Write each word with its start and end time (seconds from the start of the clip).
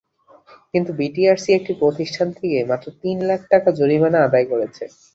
কিন্তু 0.73 0.91
বিটিআরসি 0.99 1.49
একটি 1.53 1.73
প্রতিষ্ঠান 1.81 2.27
থেকে 2.37 2.57
মাত্র 2.71 2.87
তিন 3.01 3.17
লাখ 3.29 3.41
টাকা 3.51 3.69
জরিমানা 3.79 4.19
আদায় 4.27 4.47
করেছে। 4.51 4.83